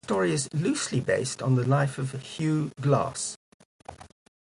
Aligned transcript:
The 0.03 0.07
story 0.07 0.33
is 0.33 0.49
loosely 0.51 0.99
based 0.99 1.43
on 1.43 1.53
the 1.53 1.63
life 1.63 1.99
of 1.99 2.13
Hugh 2.19 2.71
Glass. 2.81 3.37